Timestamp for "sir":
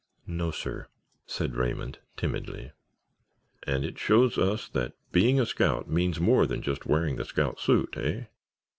0.49-0.87